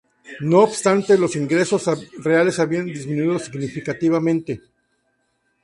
[0.39, 1.85] No obstante, los ingresos
[2.23, 4.59] reales habían disminuido significativamente.